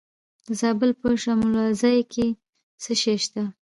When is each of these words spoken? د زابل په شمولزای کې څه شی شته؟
د 0.47 0.49
زابل 0.61 0.91
په 1.01 1.07
شمولزای 1.23 1.99
کې 2.13 2.27
څه 2.81 2.93
شی 3.01 3.15
شته؟ 3.23 3.43